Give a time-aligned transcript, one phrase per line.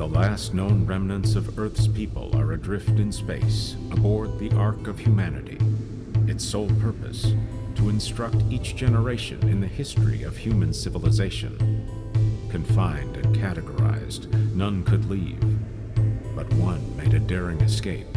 [0.00, 4.98] The last known remnants of Earth's people are adrift in space aboard the Ark of
[4.98, 5.58] Humanity.
[6.26, 7.34] Its sole purpose
[7.74, 11.54] to instruct each generation in the history of human civilization.
[12.50, 15.38] Confined and categorized, none could leave,
[16.34, 18.08] but one made a daring escape.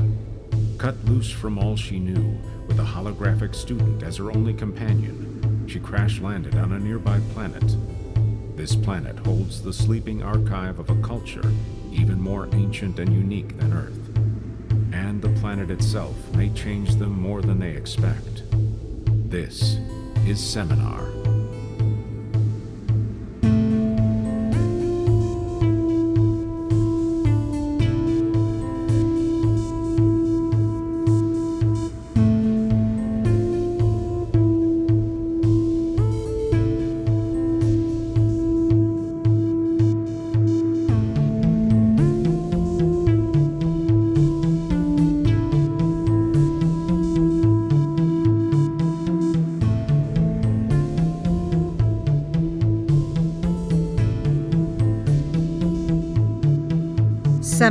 [0.77, 5.81] Cut loose from all she knew, with a holographic student as her only companion, she
[5.81, 7.75] crash landed on a nearby planet.
[8.55, 11.51] This planet holds the sleeping archive of a culture
[11.93, 14.17] even more ancient and unique than Earth.
[14.91, 18.43] And the planet itself may change them more than they expect.
[19.29, 19.77] This
[20.25, 21.12] is Seminar.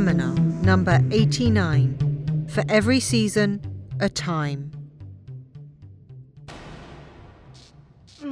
[0.03, 2.47] Seminar number 89.
[2.49, 3.61] For every season,
[4.01, 4.69] a time.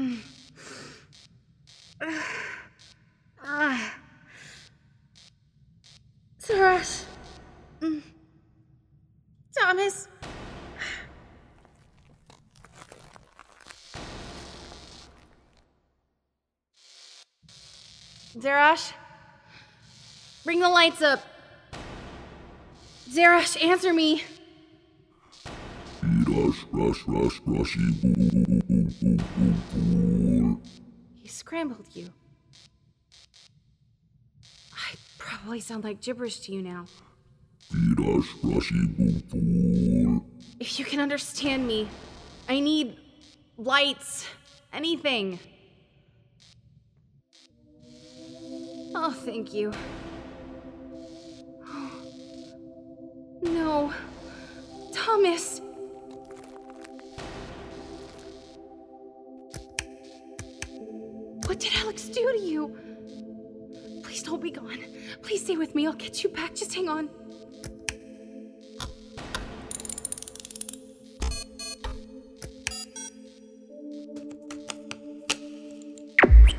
[6.41, 7.05] Zarash.
[7.79, 8.01] Mm.
[9.57, 10.09] Thomas.
[18.37, 18.91] Zarash.
[20.43, 21.30] Bring the lights up.
[28.01, 30.61] Boo, boo, boo.
[31.21, 32.07] He scrambled you.
[34.73, 36.85] I probably sound like gibberish to you now.
[37.97, 40.25] Rush, rushy, boo, boo.
[40.61, 41.89] If you can understand me,
[42.47, 42.95] I need
[43.57, 44.25] lights,
[44.71, 45.37] anything.
[48.95, 49.73] Oh, thank you.
[53.41, 53.93] No.
[54.93, 55.61] Thomas!
[61.45, 62.77] What did Alex do to you?
[64.03, 64.83] Please don't be gone.
[65.21, 65.87] Please stay with me.
[65.87, 66.55] I'll get you back.
[66.55, 67.09] Just hang on.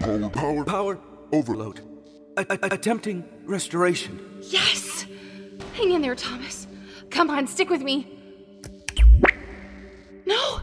[0.01, 0.99] Power, power, Power
[1.33, 1.81] overload.
[2.37, 4.19] A- a- attempting restoration.
[4.43, 5.07] Yes!
[5.75, 6.67] Hang in there, Thomas.
[7.13, 8.19] Come on, stick with me.
[10.27, 10.61] No!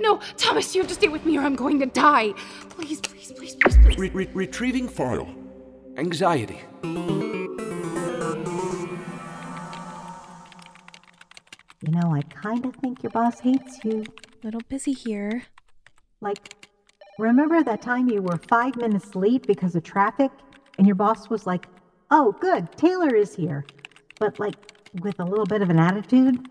[0.00, 2.32] No, Thomas, you have to stay with me or I'm going to die.
[2.70, 3.98] Please, please, please, please, please.
[3.98, 5.32] Re- re- retrieving file.
[5.96, 6.60] Anxiety.
[11.84, 14.04] You know, I kind of think your boss hates you.
[14.42, 15.44] Little busy here.
[16.20, 16.66] Like,
[17.18, 20.32] remember that time you were five minutes late because of traffic
[20.78, 21.66] and your boss was like,
[22.10, 23.64] oh, good, Taylor is here.
[24.18, 24.56] But, like,
[25.00, 26.46] with a little bit of an attitude?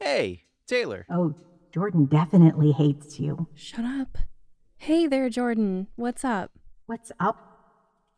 [0.00, 1.06] Hey, Taylor.
[1.10, 1.34] Oh,
[1.72, 3.48] Jordan definitely hates you.
[3.54, 4.18] Shut up.
[4.76, 5.86] Hey there, Jordan.
[5.96, 6.52] What's up?
[6.86, 7.50] What's up?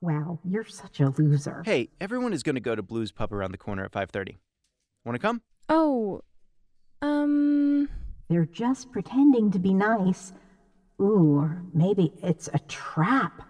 [0.00, 1.62] Wow, you're such a loser.
[1.64, 4.36] Hey, everyone is going to go to Blue's Pub around the corner at 5:30.
[5.04, 5.42] Want to come?
[5.68, 6.22] Oh,
[7.02, 7.88] um,
[8.28, 10.32] They're just pretending to be nice.
[11.00, 13.42] Ooh, or maybe it's a trap.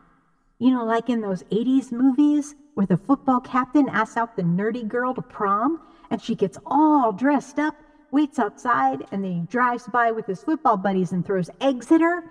[0.59, 4.87] You know, like in those 80s movies where the football captain asks out the nerdy
[4.87, 7.75] girl to prom and she gets all dressed up,
[8.11, 12.03] waits outside, and then he drives by with his football buddies and throws eggs at
[12.03, 12.23] her?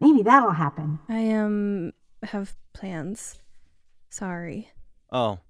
[0.00, 0.98] Maybe that'll happen.
[1.10, 1.92] I um
[2.22, 3.38] have plans.
[4.08, 4.70] Sorry.
[5.12, 5.40] Oh,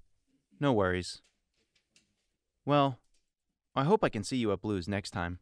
[0.59, 1.21] no worries.
[2.65, 2.99] Well,
[3.77, 5.39] I hope I can see you at Blue's next time.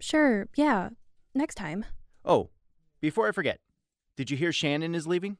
[0.00, 0.88] Sure, yeah.
[1.32, 1.84] Next time.
[2.24, 2.50] Oh,
[3.00, 3.60] before I forget,
[4.16, 5.38] did you hear Shannon is leaving?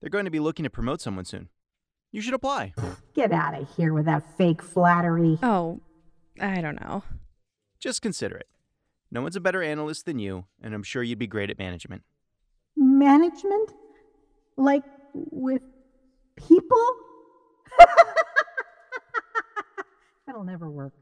[0.00, 1.48] They're going to be looking to promote someone soon.
[2.10, 2.72] You should apply.
[3.14, 5.38] Get out of here with that fake flattery.
[5.42, 5.80] Oh,
[6.40, 7.02] I don't know.
[7.80, 8.48] Just consider it.
[9.10, 12.02] No one's a better analyst than you, and I'm sure you'd be great at management.
[12.76, 13.72] Management?
[14.56, 14.84] Like
[15.14, 15.62] with
[16.36, 16.86] people?
[20.26, 20.92] That'll never work.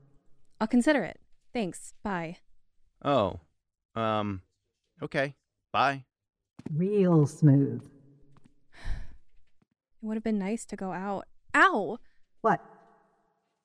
[0.61, 1.19] I'll consider it.
[1.53, 1.95] Thanks.
[2.03, 2.39] Bye.
[3.05, 3.41] Oh,
[3.95, 4.43] um,
[5.03, 5.35] okay.
[5.73, 6.05] Bye.
[6.73, 7.83] Real smooth.
[10.07, 11.25] It would have been nice to go out.
[11.57, 11.99] Ow!
[12.41, 12.61] What?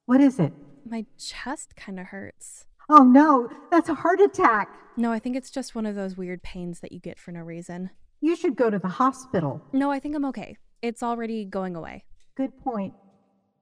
[0.07, 0.51] What is it?
[0.83, 2.65] My chest kind of hurts.
[2.89, 4.75] Oh no, that's a heart attack.
[4.97, 7.41] No, I think it's just one of those weird pains that you get for no
[7.41, 7.91] reason.
[8.21, 9.61] You should go to the hospital.
[9.71, 10.57] No, I think I'm okay.
[10.81, 12.05] It's already going away.
[12.35, 12.95] Good point.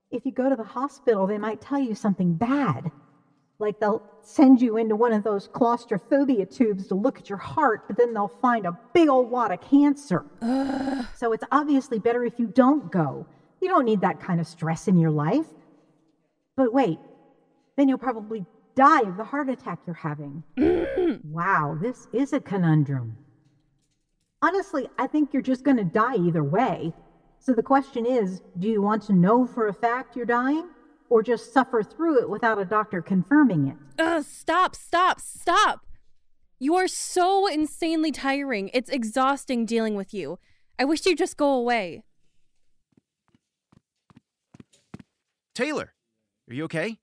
[0.09, 2.89] If you go to the hospital, they might tell you something bad.
[3.59, 7.87] Like they'll send you into one of those claustrophobia tubes to look at your heart,
[7.87, 10.25] but then they'll find a big old wad of cancer.
[11.15, 13.27] So it's obviously better if you don't go.
[13.61, 15.47] You don't need that kind of stress in your life.
[16.55, 16.99] But wait,
[17.75, 18.45] then you'll probably
[18.75, 20.43] die of the heart attack you're having.
[21.25, 23.17] wow, this is a conundrum.
[24.41, 26.93] Honestly, I think you're just going to die either way.
[27.39, 30.69] So the question is do you want to know for a fact you're dying?
[31.09, 33.75] Or just suffer through it without a doctor confirming it?
[33.99, 35.85] Ugh, stop, stop, stop.
[36.59, 38.69] You are so insanely tiring.
[38.73, 40.39] It's exhausting dealing with you.
[40.77, 42.03] I wish you'd just go away.
[45.55, 45.93] Taylor,
[46.49, 46.99] are you okay?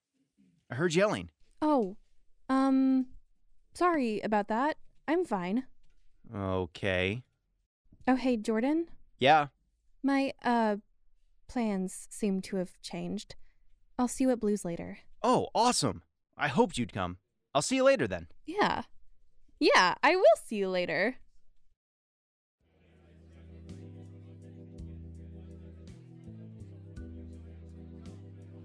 [0.71, 1.29] I heard yelling.
[1.61, 1.97] Oh,
[2.49, 3.07] um,
[3.73, 4.77] sorry about that.
[5.07, 5.65] I'm fine.
[6.33, 7.23] Okay.
[8.07, 8.87] Oh, hey, Jordan.
[9.19, 9.47] Yeah.
[10.03, 10.77] My, uh,
[11.47, 13.35] plans seem to have changed.
[13.99, 14.99] I'll see you at Blues later.
[15.23, 16.03] Oh, awesome.
[16.37, 17.17] I hoped you'd come.
[17.55, 18.27] I'll see you later then.
[18.45, 18.83] Yeah.
[19.59, 21.15] Yeah, I will see you later.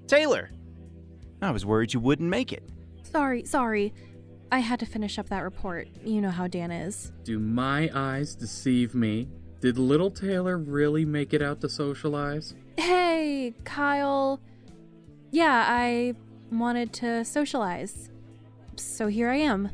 [0.06, 0.50] Taylor!
[1.40, 2.68] I was worried you wouldn't make it.
[3.02, 3.94] Sorry, sorry.
[4.50, 5.88] I had to finish up that report.
[6.04, 7.10] You know how Dan is.
[7.24, 9.28] Do my eyes deceive me?
[9.62, 12.54] Did little Taylor really make it out to socialize?
[12.76, 14.40] Hey, Kyle.
[15.32, 16.14] Yeah, I
[16.50, 18.10] wanted to socialize.
[18.76, 19.70] So here I am.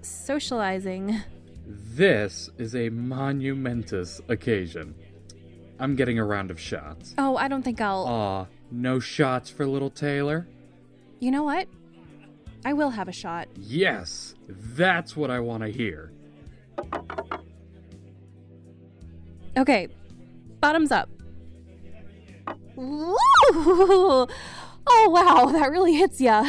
[0.00, 1.20] Socializing.
[1.66, 4.94] This is a monumentous occasion.
[5.78, 7.14] I'm getting a round of shots.
[7.18, 8.06] Oh, I don't think I'll.
[8.06, 10.48] Aw, no shots for little Taylor?
[11.20, 11.68] You know what?
[12.64, 13.48] I will have a shot.
[13.56, 16.12] Yes, that's what I want to hear.
[19.58, 19.88] Okay,
[20.60, 21.10] bottoms up.
[22.76, 24.26] Woo!
[24.88, 26.46] Oh, wow, that really hits ya.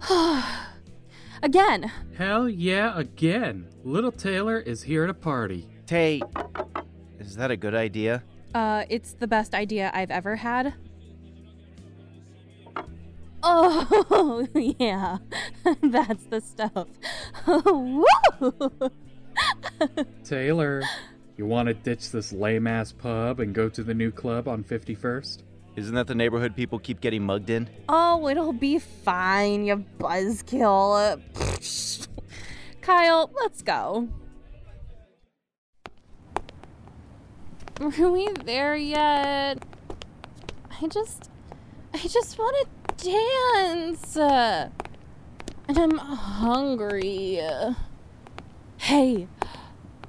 [1.42, 1.90] Again.
[2.16, 3.68] Hell yeah, again.
[3.84, 5.68] Little Taylor is here to party.
[5.86, 6.20] Tay,
[7.18, 8.24] is that a good idea?
[8.54, 10.74] Uh, it's the best idea I've ever had.
[13.42, 15.18] Oh, yeah.
[15.82, 16.88] That's the stuff.
[17.46, 18.90] Woo!
[20.24, 20.82] Taylor,
[21.40, 24.62] you want to ditch this lame ass pub and go to the new club on
[24.62, 25.38] 51st?
[25.74, 27.66] Isn't that the neighborhood people keep getting mugged in?
[27.88, 31.18] Oh, it'll be fine, you buzzkill.
[32.82, 34.10] Kyle, let's go.
[37.80, 39.64] Are we there yet?
[40.78, 41.30] I just.
[41.94, 44.14] I just want to dance.
[44.16, 47.40] And I'm hungry.
[48.76, 49.26] Hey,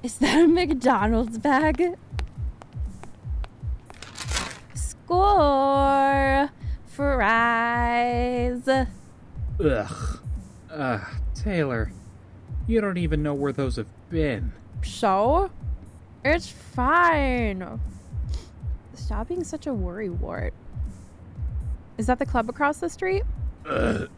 [0.04, 1.96] is that a McDonald's bag?
[4.74, 6.50] Score!
[6.86, 8.68] Fries!
[8.68, 10.20] Ugh.
[10.70, 11.02] Ugh,
[11.36, 11.92] Taylor,
[12.68, 14.54] you don't even know where those have been.
[14.84, 15.52] So?
[16.24, 17.80] It's fine.
[18.94, 20.52] Stop being such a worrywart.
[21.98, 23.24] Is that the club across the street?
[23.68, 24.10] Ugh.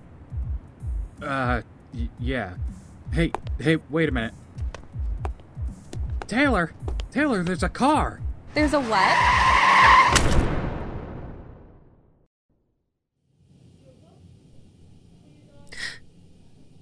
[1.21, 1.61] Uh,
[1.93, 2.55] y- yeah.
[3.11, 4.33] Hey, hey, wait a minute.
[6.27, 6.73] Taylor!
[7.11, 8.21] Taylor, there's a car!
[8.53, 9.63] There's a what?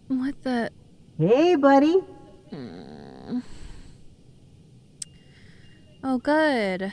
[0.07, 0.69] What the?
[1.17, 1.93] Hey, buddy.
[2.49, 3.39] Hmm.
[6.03, 6.91] Oh, good.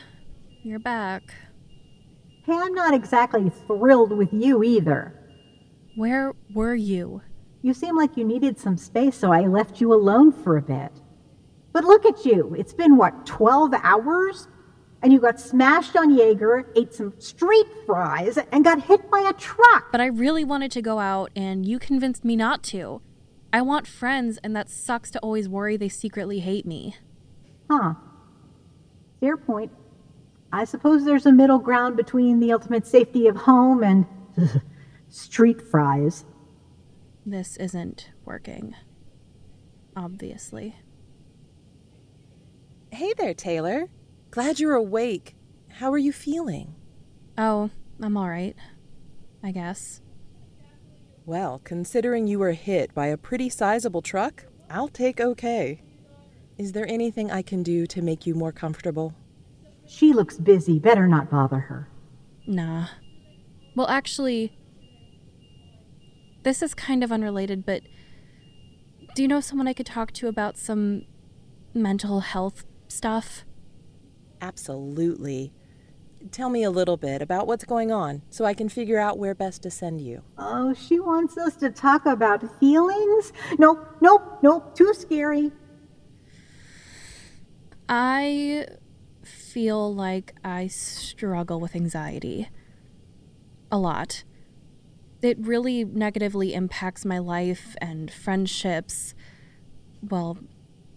[0.63, 1.35] You're back.
[2.45, 5.15] Hey, I'm not exactly thrilled with you either.
[5.97, 7.23] Where were you?
[7.63, 10.93] You seem like you needed some space, so I left you alone for a bit.
[11.79, 12.57] But look at you.
[12.59, 14.49] It's been, what, 12 hours?
[15.01, 19.33] And you got smashed on Jaeger, ate some street fries, and got hit by a
[19.35, 19.93] truck.
[19.93, 23.01] But I really wanted to go out, and you convinced me not to.
[23.53, 26.97] I want friends, and that sucks to always worry they secretly hate me.
[27.71, 27.95] Huh.
[29.21, 29.71] Fair point.
[30.53, 34.05] I suppose there's a middle ground between the ultimate safety of home and
[35.11, 36.25] street fries.
[37.25, 38.75] This isn't working.
[39.95, 40.75] Obviously.
[42.91, 43.89] Hey there, Taylor.
[44.31, 45.35] Glad you're awake.
[45.69, 46.75] How are you feeling?
[47.37, 48.57] Oh, I'm alright.
[49.43, 50.01] I guess.
[51.27, 55.83] Well, considering you were hit by a pretty sizable truck, I'll take okay.
[56.57, 59.15] Is there anything I can do to make you more comfortable?
[59.87, 60.79] She looks busy.
[60.79, 61.89] Better not bother her.
[62.47, 62.89] Nah.
[63.77, 64.59] Well, actually,
[66.43, 67.83] this is kind of unrelated, but
[69.15, 71.05] do you know someone I could talk to about some
[71.75, 73.45] mental health stuff?
[74.41, 75.53] Absolutely.
[76.31, 79.35] Tell me a little bit about what's going on so I can figure out where
[79.35, 80.23] best to send you.
[80.37, 83.33] Oh, she wants us to talk about feelings?
[83.59, 85.53] Nope, nope, nope, too scary.
[87.89, 88.67] I
[89.23, 92.49] feel like I struggle with anxiety
[93.71, 94.25] a lot.
[95.23, 99.15] It really negatively impacts my life and friendships.
[100.03, 100.39] Well,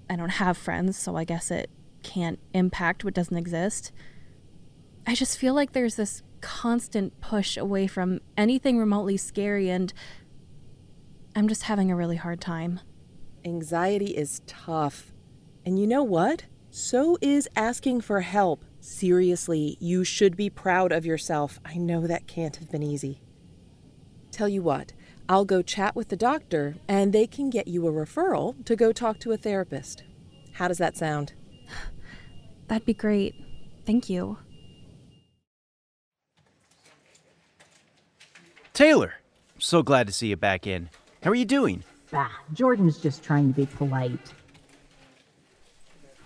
[0.10, 1.70] I don't have friends, so I guess it
[2.04, 3.92] can't impact what doesn't exist.
[5.06, 9.94] I just feel like there's this constant push away from anything remotely scary, and
[11.36, 12.80] I'm just having a really hard time.
[13.46, 15.12] Anxiety is tough.
[15.66, 16.46] And you know what?
[16.70, 18.66] So is asking for help.
[18.80, 21.60] Seriously, you should be proud of yourself.
[21.66, 23.22] I know that can't have been easy.
[24.32, 24.94] Tell you what,
[25.28, 28.92] I'll go chat with the doctor and they can get you a referral to go
[28.92, 30.04] talk to a therapist.
[30.54, 31.34] How does that sound?
[32.72, 33.36] That'd be great.
[33.86, 34.38] Thank you.
[38.72, 39.16] Taylor!
[39.60, 40.88] So glad to see you back in.
[41.22, 41.84] How are you doing?
[42.12, 44.32] Bah, Jordan's just trying to be polite.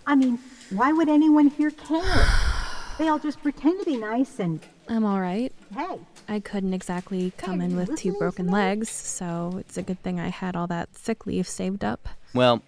[0.06, 0.38] I mean,
[0.70, 2.04] why would anyone here care?
[2.98, 4.62] They all just pretend to be nice and.
[4.88, 5.52] I'm all right.
[5.76, 5.98] Hey.
[6.30, 10.18] I couldn't exactly come Hey, in with two broken legs, so it's a good thing
[10.20, 12.08] I had all that sick leave saved up.
[12.34, 12.62] Well,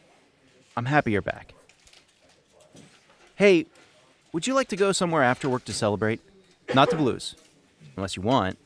[0.75, 1.53] I'm happy you're back.
[3.37, 3.67] Hey,
[4.33, 6.21] would you like to go somewhere after work to celebrate?
[6.73, 7.35] Not the blues.
[7.95, 8.57] Unless you want.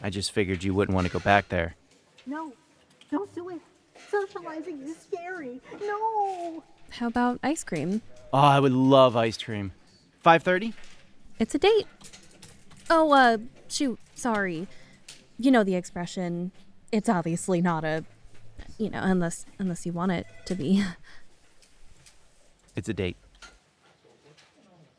[0.00, 1.74] I just figured you wouldn't want to go back there.
[2.24, 2.52] No,
[3.10, 3.58] don't do it.
[4.08, 5.60] Socializing is scary.
[5.80, 6.62] No.
[6.90, 8.00] How about ice cream?
[8.32, 9.72] Oh, I would love ice cream.
[10.24, 10.74] 5:30?
[11.40, 11.88] It's a date.
[12.88, 14.68] Oh, uh, shoot, sorry.
[15.38, 16.52] You know the expression.
[16.92, 18.04] It's obviously not a,
[18.78, 20.84] you know, unless unless you want it to be.
[22.76, 23.16] It's a date.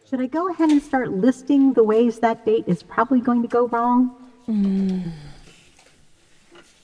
[0.09, 3.47] Should I go ahead and start listing the ways that date is probably going to
[3.47, 4.15] go wrong?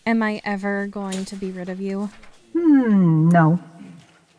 [0.05, 2.09] Am I ever going to be rid of you?
[2.53, 3.59] Hmm, no.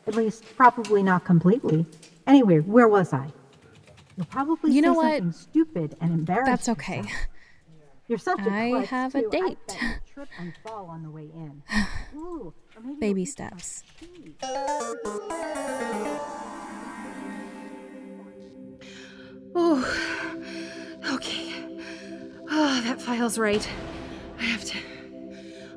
[0.07, 1.85] At least, probably not completely.
[2.29, 3.27] Anyway, where was I?
[4.17, 5.15] You'll probably You know what?
[5.19, 6.53] something stupid and embarrassing.
[6.53, 7.03] That's okay.
[8.07, 9.31] You're such a I have a too.
[9.33, 9.79] I date.
[10.15, 11.61] trip and fall on the way in.
[12.17, 12.55] Ooh,
[13.01, 13.83] Baby steps.
[19.57, 19.85] Cheese.
[21.05, 21.53] Oh, okay.
[22.51, 23.69] Oh, that file's right.
[24.39, 24.79] I have to.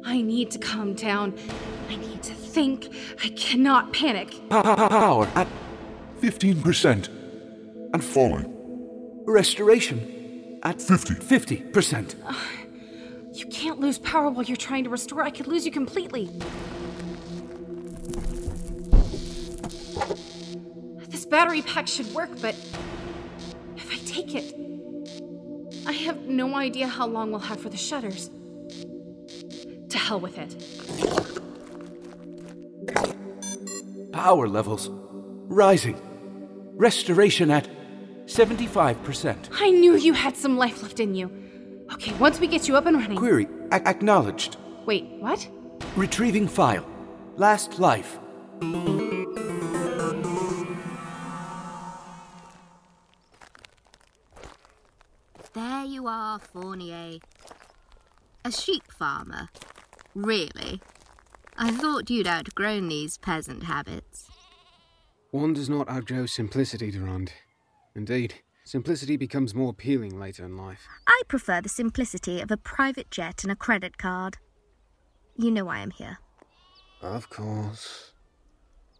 [0.05, 1.37] I need to calm down.
[1.89, 2.89] I need to think.
[3.23, 4.33] I cannot panic.
[4.49, 5.47] Power at
[6.19, 7.07] 15%
[7.93, 8.55] and falling.
[9.25, 11.15] Restoration at 50.
[11.15, 12.15] 50%.
[13.33, 15.21] You can't lose power while you're trying to restore.
[15.21, 16.29] I could lose you completely.
[21.07, 22.98] This battery pack should work, but if I
[24.21, 24.53] take it,
[25.85, 28.29] I have no idea how long we'll have for the shutters.
[29.89, 30.55] To hell with it.
[34.11, 34.89] Power levels
[35.47, 35.99] rising.
[36.75, 37.67] Restoration at
[38.25, 39.49] 75%.
[39.53, 41.31] I knew you had some life left in you.
[41.93, 43.17] Okay, once we get you up and running.
[43.17, 44.57] Query a- acknowledged.
[44.85, 45.47] Wait, what?
[45.95, 46.85] Retrieving file.
[47.35, 48.19] Last life.
[56.09, 56.95] Fournier.
[56.95, 57.17] Eh?
[58.43, 59.49] A sheep farmer.
[60.15, 60.81] Really?
[61.55, 64.27] I thought you'd outgrown these peasant habits.
[65.31, 67.33] One does not outgrow simplicity, Durand.
[67.95, 70.87] Indeed, simplicity becomes more appealing later in life.
[71.07, 74.37] I prefer the simplicity of a private jet and a credit card.
[75.37, 76.17] You know why I'm here.
[77.03, 78.13] Of course.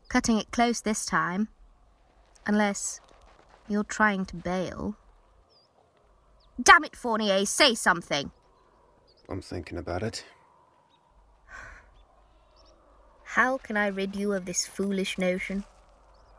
[0.09, 1.47] Cutting it close this time.
[2.45, 3.01] Unless
[3.67, 4.95] you're trying to bail.
[6.61, 8.31] Damn it, Fournier, say something.
[9.29, 10.25] I'm thinking about it.
[13.23, 15.63] How can I rid you of this foolish notion?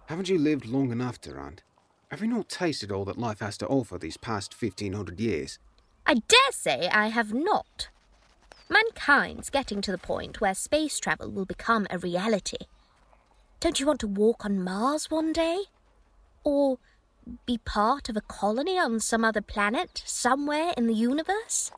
[0.07, 1.63] Haven't you lived long enough, Durand?
[2.11, 5.59] Have you not tasted all that life has to offer these past 1500 years?
[6.05, 7.89] I dare say I have not.
[8.69, 12.67] Mankind's getting to the point where space travel will become a reality.
[13.61, 15.61] Don't you want to walk on Mars one day?
[16.43, 16.79] Or
[17.47, 21.71] be part of a colony on some other planet, somewhere in the universe?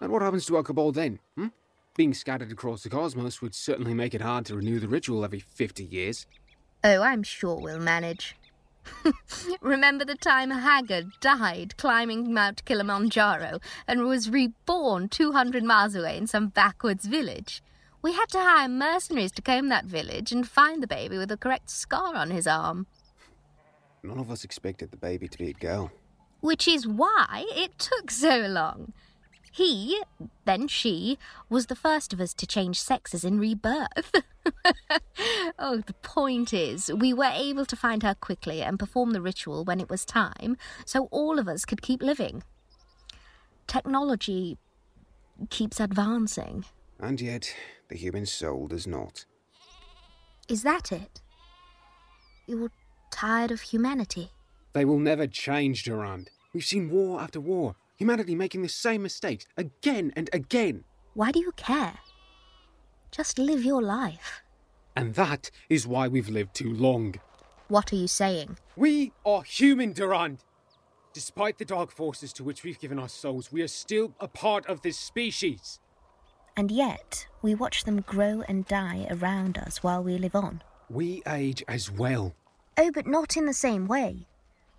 [0.00, 1.18] And what happens to our cabal then?
[1.36, 1.48] Hmm?
[1.96, 5.40] Being scattered across the cosmos would certainly make it hard to renew the ritual every
[5.40, 6.26] 50 years.
[6.84, 8.36] Oh, I'm sure we'll manage.
[9.60, 16.26] Remember the time Haggard died climbing Mount Kilimanjaro and was reborn 200 miles away in
[16.26, 17.62] some backwoods village?
[18.00, 21.36] We had to hire mercenaries to comb that village and find the baby with the
[21.36, 22.86] correct scar on his arm.
[24.02, 25.90] None of us expected the baby to be a girl.
[26.40, 28.92] Which is why it took so long.
[29.50, 30.00] He,
[30.44, 34.12] then she, was the first of us to change sexes in rebirth.
[35.58, 39.64] oh, the point is, we were able to find her quickly and perform the ritual
[39.64, 42.44] when it was time, so all of us could keep living.
[43.66, 44.58] Technology
[45.50, 46.64] keeps advancing.
[47.00, 47.52] And yet,
[47.88, 49.24] the human soul does not.
[50.48, 51.20] Is that it?
[52.46, 52.70] You're
[53.10, 54.32] tired of humanity?
[54.72, 56.30] They will never change, Durand.
[56.52, 60.84] We've seen war after war, humanity making the same mistakes again and again.
[61.14, 61.98] Why do you care?
[63.10, 64.42] Just live your life.
[64.94, 67.14] And that is why we've lived too long.
[67.68, 68.58] What are you saying?
[68.76, 70.38] We are human, Durand.
[71.12, 74.66] Despite the dark forces to which we've given our souls, we are still a part
[74.66, 75.80] of this species.
[76.56, 80.62] And yet, we watch them grow and die around us while we live on.
[80.90, 82.34] We age as well.
[82.80, 84.28] Oh, but not in the same way.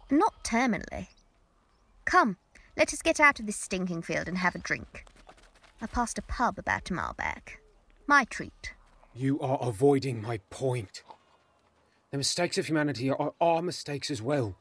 [0.09, 1.07] Not terminally.
[2.05, 2.37] Come,
[2.77, 5.03] let us get out of this stinking field and have a drink.
[5.81, 7.59] I passed a pub about a mile back.
[8.07, 8.73] My treat.
[9.13, 11.03] You are avoiding my point.
[12.11, 14.55] The mistakes of humanity are our mistakes as well.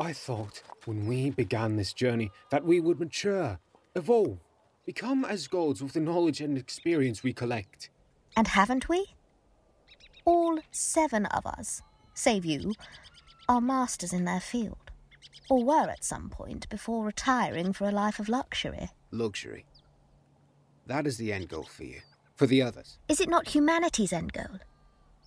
[0.00, 3.60] I thought when we began this journey that we would mature,
[3.94, 4.38] evolve,
[4.84, 7.90] become as gods with the knowledge and experience we collect.
[8.36, 9.15] And haven't we?
[10.26, 12.74] All seven of us, save you,
[13.48, 14.90] are masters in their field,
[15.48, 18.90] or were at some point before retiring for a life of luxury.
[19.12, 19.64] Luxury.
[20.86, 22.00] That is the end goal for you.
[22.34, 22.98] For the others.
[23.08, 24.58] Is it not humanity's end goal?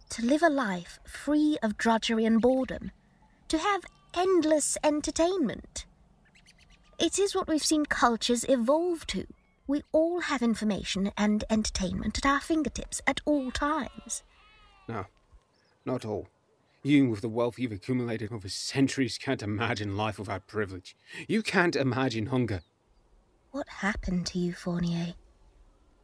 [0.10, 2.92] To live a life free of drudgery and boredom.
[3.48, 5.86] To have endless entertainment.
[7.00, 9.26] It is what we've seen cultures evolve to.
[9.66, 14.24] We all have information and entertainment at our fingertips at all times.
[14.90, 15.06] No,
[15.86, 16.28] not all.
[16.82, 20.96] You, with the wealth you've accumulated over centuries, can't imagine life without privilege.
[21.28, 22.62] You can't imagine hunger.
[23.52, 25.14] What happened to you, Fournier?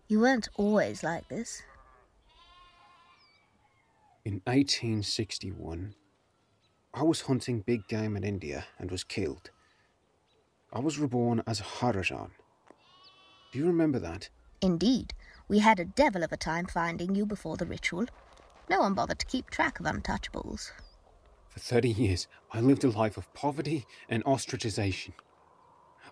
[0.07, 1.63] You weren't always like this.
[4.23, 5.95] In 1861,
[6.93, 9.49] I was hunting big game in India and was killed.
[10.71, 12.29] I was reborn as a Harijan.
[13.51, 14.29] Do you remember that?
[14.61, 15.15] Indeed.
[15.47, 18.05] We had a devil of a time finding you before the ritual.
[18.69, 20.71] No one bothered to keep track of untouchables.
[21.49, 25.13] For 30 years, I lived a life of poverty and ostracization.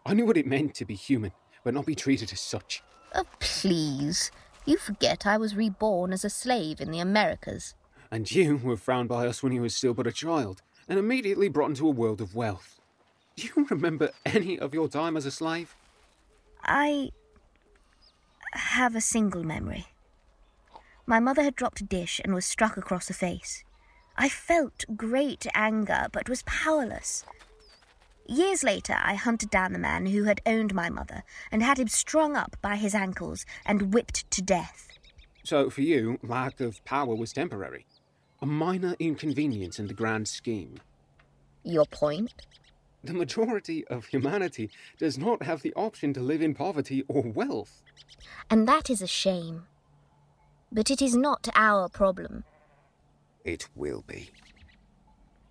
[0.06, 1.32] I knew what it meant to be human,
[1.64, 2.84] but not be treated as such.
[3.16, 4.32] Oh, please.
[4.66, 7.76] You forget I was reborn as a slave in the Americas.
[8.12, 11.50] And you were found by us when you were still but a child, and immediately
[11.50, 12.80] brought into a world of wealth.
[13.36, 15.76] Do you remember any of your time as a slave?
[16.64, 17.10] I
[18.54, 19.88] have a single memory.
[21.06, 23.64] My mother had dropped a dish and was struck across the face.
[24.16, 27.26] I felt great anger, but was powerless.
[28.26, 31.90] Years later, I hunted down the man who had owned my mother and had him
[31.90, 34.88] strung up by his ankles and whipped to death.
[35.44, 37.86] So, for you, lack of power was temporary.
[38.42, 40.76] A minor inconvenience in the grand scheme.
[41.64, 42.34] Your point?
[43.04, 47.82] The majority of humanity does not have the option to live in poverty or wealth.
[48.50, 49.66] And that is a shame.
[50.74, 52.44] But it is not our problem.
[53.46, 54.32] It will be.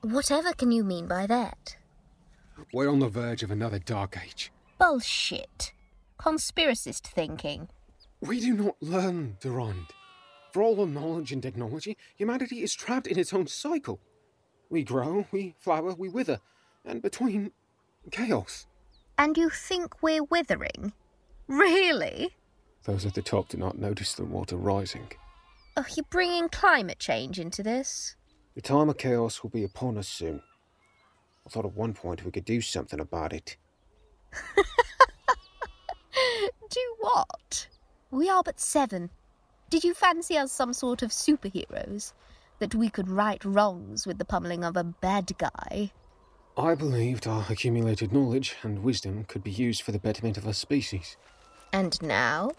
[0.01, 1.77] Whatever can you mean by that?
[2.73, 4.51] We're on the verge of another dark age.
[4.79, 5.73] Bullshit.
[6.19, 7.69] Conspiracist thinking.
[8.21, 9.87] We do not learn, Durand.
[10.53, 14.01] For all our knowledge and technology, humanity is trapped in its own cycle.
[14.71, 16.41] We grow, we flower, we wither,
[16.85, 17.53] and between
[18.11, 18.67] chaos.
[19.17, 20.93] And you think we're withering?
[21.47, 22.35] Really?
[22.85, 25.13] Those at the top do not notice the water rising.
[25.77, 28.17] Oh, you're bringing climate change into this?
[28.55, 30.43] The time of chaos will be upon us soon.
[31.47, 33.57] I thought at one point we could do something about it.
[36.71, 37.69] do what?
[38.11, 39.11] We are but seven.
[39.71, 42.13] Did you fancy us some sort of superheroes?
[42.59, 45.91] That we could right wrongs with the pummeling of a bad guy?
[46.57, 50.53] I believed our accumulated knowledge and wisdom could be used for the betterment of our
[50.53, 51.17] species.
[51.73, 52.53] And now?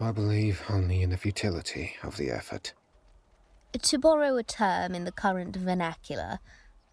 [0.00, 2.72] I believe only in the futility of the effort.
[3.80, 6.38] To borrow a term in the current vernacular,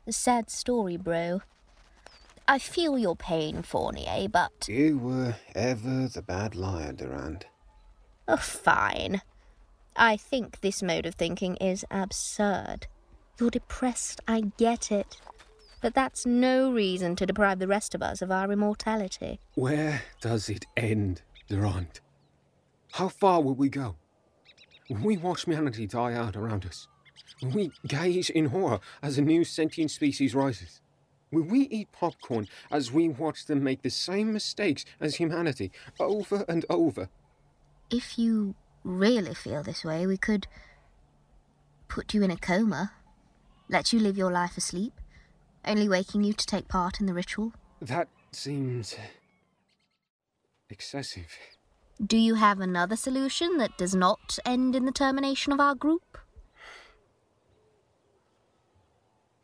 [0.07, 1.41] a sad story, bro.
[2.47, 4.67] I feel your pain, Fournier, but.
[4.67, 7.45] You were ever the bad liar, Durand.
[8.27, 9.21] Oh, fine.
[9.95, 12.87] I think this mode of thinking is absurd.
[13.39, 15.17] You're depressed, I get it.
[15.81, 19.39] But that's no reason to deprive the rest of us of our immortality.
[19.55, 21.99] Where does it end, Durand?
[22.91, 23.95] How far will we go?
[24.89, 26.87] Will we watch humanity die out around us?
[27.41, 30.81] Will we gaze in horror as a new sentient species rises?
[31.31, 36.43] Will we eat popcorn as we watch them make the same mistakes as humanity over
[36.49, 37.07] and over?
[37.89, 40.47] If you really feel this way, we could
[41.87, 42.91] put you in a coma,
[43.69, 44.93] let you live your life asleep,
[45.65, 47.53] only waking you to take part in the ritual.
[47.81, 48.95] That seems.
[50.69, 51.37] excessive.
[52.05, 56.17] Do you have another solution that does not end in the termination of our group?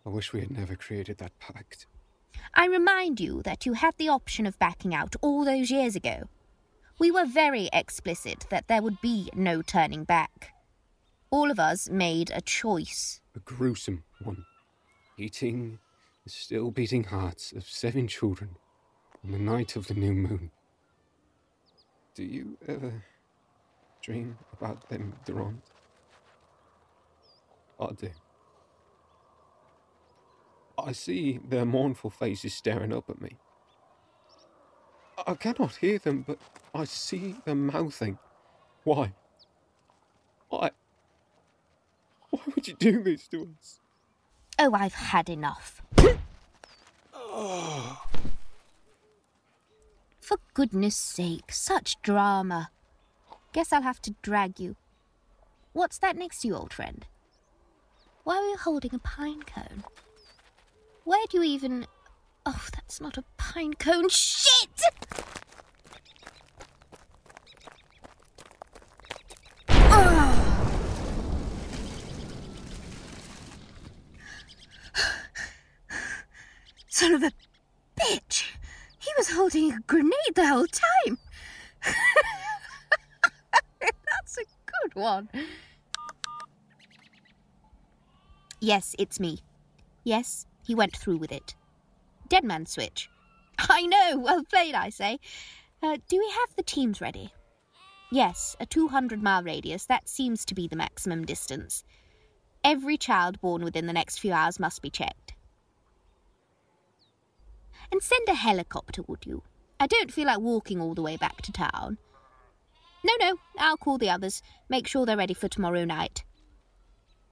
[0.04, 1.86] I wish we had never created that pact.
[2.56, 6.24] I remind you that you had the option of backing out all those years ago.
[6.98, 10.54] We were very explicit that there would be no turning back.
[11.30, 13.22] All of us made a choice.
[13.36, 14.46] A gruesome one.
[15.20, 15.78] Eating
[16.24, 18.56] the still beating hearts of seven children
[19.24, 20.50] on the night of the new moon.
[22.18, 23.04] Do you ever
[24.02, 25.62] dream about them, Durand?
[27.80, 28.10] I do.
[30.80, 33.38] I see their mournful faces staring up at me.
[35.28, 36.40] I cannot hear them, but
[36.74, 38.18] I see them mouthing.
[38.84, 39.14] Why?
[40.50, 40.72] Why?
[42.32, 43.80] Why would you do this to us?
[44.58, 45.84] Oh, I've had enough.
[47.14, 48.08] Ah.
[50.28, 52.70] For goodness sake, such drama.
[53.54, 54.76] Guess I'll have to drag you.
[55.72, 57.06] What's that next to you, old friend?
[58.26, 59.86] Why are you holding a pine cone?
[61.06, 61.88] Where do you even.
[62.46, 64.10] Oh, that's not a pine cone.
[64.10, 64.82] Shit!
[69.70, 70.74] Ah!
[76.90, 77.32] Son of a
[79.28, 81.18] was holding a grenade the whole time!
[83.82, 85.30] That's a good one.
[88.60, 89.40] Yes, it's me.
[90.04, 91.56] Yes, he went through with it.
[92.28, 93.10] Dead man switch.
[93.60, 95.20] I know, well played, I say.
[95.82, 97.32] Uh, do we have the teams ready?
[98.12, 99.86] Yes, a 200 mile radius.
[99.86, 101.84] That seems to be the maximum distance.
[102.64, 105.27] Every child born within the next few hours must be checked.
[107.92, 109.44] And send a helicopter, would you?
[109.80, 111.98] I don't feel like walking all the way back to town.
[113.04, 114.42] No, no, I'll call the others.
[114.70, 116.24] Make sure they're ready for tomorrow night.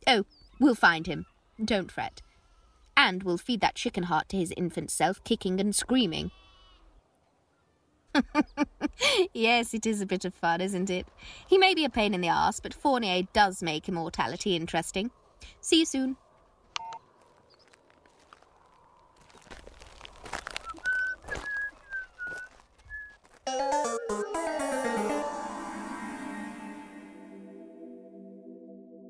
[0.08, 0.26] Oh,
[0.60, 1.26] we'll find him.
[1.64, 2.22] Don't fret.
[2.96, 6.32] And we'll feed that chicken heart to his infant self, kicking and screaming.
[9.34, 11.08] yes, it is a bit of fun, isn't it?
[11.48, 15.12] He may be a pain in the ass, but Fournier does make immortality interesting.
[15.60, 16.18] See you soon.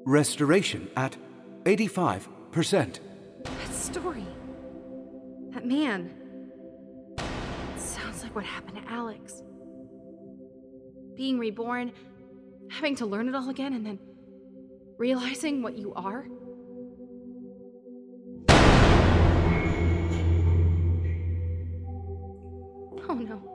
[0.05, 1.17] Restoration at
[1.63, 2.99] 85%.
[3.43, 4.23] That story.
[5.49, 6.13] That man.
[7.75, 9.41] Sounds like what happened to Alex.
[11.15, 11.91] Being reborn,
[12.69, 13.97] having to learn it all again, and then
[14.99, 16.27] realizing what you are.
[23.09, 23.54] Oh no.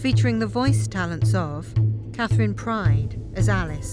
[0.00, 1.74] Featuring the voice talents of
[2.14, 3.92] Catherine Pride as Alice,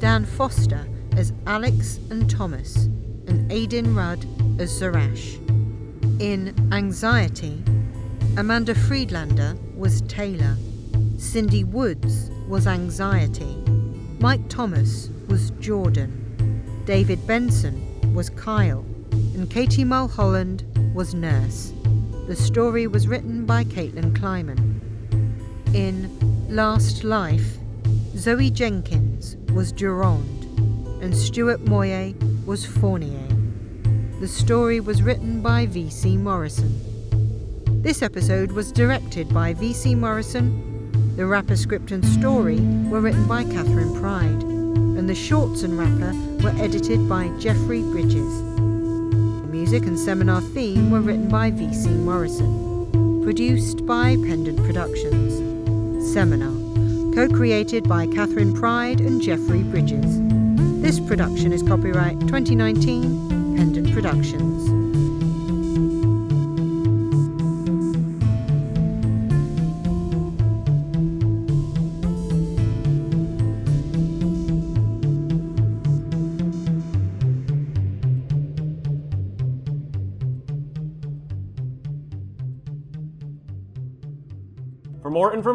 [0.00, 0.84] Dan Foster
[1.16, 2.86] as Alex and Thomas,
[3.28, 4.26] and Aidan Rudd
[4.60, 5.38] as Zarash.
[6.20, 7.62] In Anxiety,
[8.36, 10.56] Amanda Friedlander was Taylor,
[11.18, 13.62] Cindy Woods was Anxiety,
[14.18, 20.64] Mike Thomas was Jordan, David Benson was Kyle, and Katie Mulholland
[20.94, 21.72] was Nurse.
[22.26, 24.73] The story was written by Caitlin Kleiman.
[25.74, 26.08] In
[26.48, 27.58] Last Life,
[28.16, 30.44] Zoe Jenkins was Durand
[31.02, 32.14] and Stuart Moye
[32.46, 33.26] was Fournier.
[34.20, 36.16] The story was written by V.C.
[36.16, 37.82] Morrison.
[37.82, 39.96] This episode was directed by V.C.
[39.96, 41.16] Morrison.
[41.16, 46.14] The wrapper script and story were written by Catherine Pride, and the shorts and wrapper
[46.44, 48.42] were edited by Jeffrey Bridges.
[48.44, 51.88] The music and seminar theme were written by V.C.
[51.88, 53.22] Morrison.
[53.24, 55.43] Produced by Pendant Productions.
[56.04, 56.52] Seminar,
[57.14, 60.20] co created by Catherine Pride and Jeffrey Bridges.
[60.82, 64.73] This production is copyright 2019 Pendant Productions.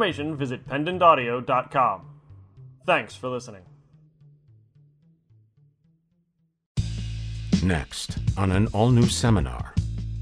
[0.09, 2.01] Information, visit pendantaudio.com.
[2.85, 3.61] Thanks for listening.
[7.63, 9.73] Next, on an all new seminar.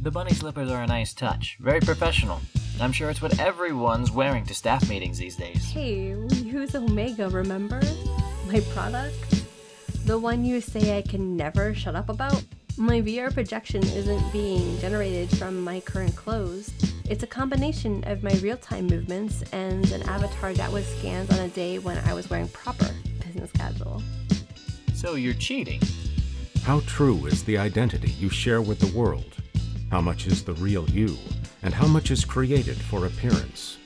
[0.01, 2.41] The bunny slippers are a nice touch, very professional.
[2.81, 5.63] I'm sure it's what everyone's wearing to staff meetings these days.
[5.71, 7.81] Hey, we use Omega, remember?
[8.47, 9.45] My product?
[10.05, 12.43] The one you say I can never shut up about?
[12.77, 16.71] My VR projection isn't being generated from my current clothes.
[17.09, 21.39] It's a combination of my real time movements and an avatar that was scanned on
[21.39, 22.89] a day when I was wearing proper
[23.25, 24.03] business casual.
[24.93, 25.79] So you're cheating?
[26.63, 29.37] How true is the identity you share with the world?
[29.89, 31.15] How much is the real you?
[31.63, 33.77] And how much is created for appearance?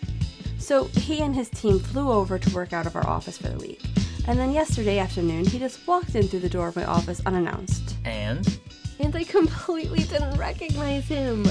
[0.57, 3.57] So he and his team flew over to work out of our office for the
[3.59, 3.83] week.
[4.27, 7.97] And then yesterday afternoon, he just walked in through the door of my office unannounced.
[8.03, 8.59] And?
[8.99, 11.45] And I completely didn't recognize him.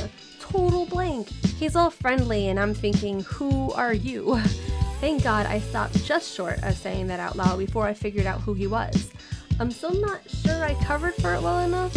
[0.50, 1.28] Total blank.
[1.28, 4.40] He's all friendly, and I'm thinking, who are you?
[5.00, 8.40] Thank God I stopped just short of saying that out loud before I figured out
[8.40, 9.12] who he was.
[9.60, 11.94] I'm still not sure I covered for it well enough.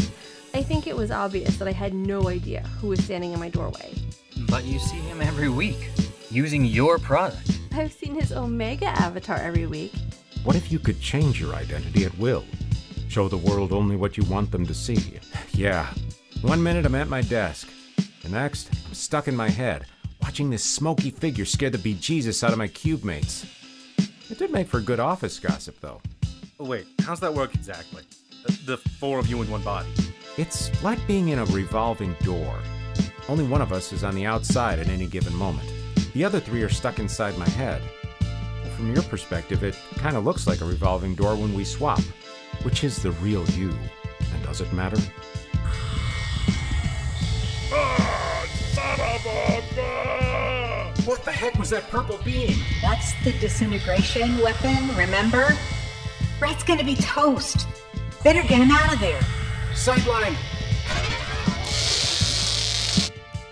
[0.53, 3.49] I think it was obvious that I had no idea who was standing in my
[3.49, 3.91] doorway.
[4.49, 5.89] But you see him every week,
[6.29, 7.59] using your product.
[7.73, 9.93] I've seen his Omega avatar every week.
[10.43, 12.45] What if you could change your identity at will?
[13.09, 15.19] Show the world only what you want them to see.
[15.55, 15.93] Yeah.
[16.41, 17.69] One minute I'm at my desk.
[18.23, 19.85] The next, I'm stuck in my head,
[20.21, 23.45] watching this smoky figure scare the bejesus out of my cube mates.
[24.29, 26.01] It did make for good office gossip, though.
[26.57, 28.03] Oh, wait, how's that work exactly?
[28.65, 29.89] The four of you in one body.
[30.37, 32.57] It's like being in a revolving door.
[33.27, 35.69] Only one of us is on the outside at any given moment.
[36.13, 37.81] The other three are stuck inside my head.
[38.77, 42.01] From your perspective, it kind of looks like a revolving door when we swap.
[42.63, 43.73] Which is the real you?
[44.33, 44.97] And does it matter?
[51.05, 52.57] What the heck was that purple beam?
[52.81, 55.55] That's the disintegration weapon, remember?
[56.41, 57.67] Red's gonna be toast.
[58.23, 59.21] Better get him out of there.
[59.73, 60.35] Sideline!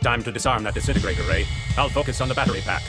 [0.01, 1.45] Time to disarm that disintegrator, Ray.
[1.77, 2.81] I'll focus on the battery pack.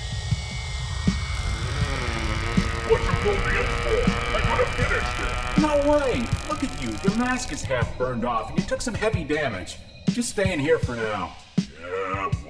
[2.90, 4.00] What you pulled me in for?
[4.34, 5.62] I could have finished it.
[5.62, 6.26] No way!
[6.48, 6.88] Look at you.
[7.04, 9.76] Your mask is half burned off, and you took some heavy damage.
[10.10, 11.36] Just stay in here for now.
[11.58, 12.41] Yeah, whatever.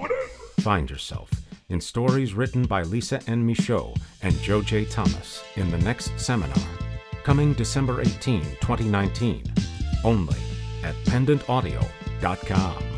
[0.63, 1.29] Find yourself
[1.71, 3.45] in stories written by Lisa N.
[3.45, 4.85] Michaud and Joe J.
[4.85, 6.55] Thomas in the next seminar,
[7.25, 9.43] coming December 18, 2019,
[10.05, 10.39] only
[10.85, 12.92] at pendantaudio.com.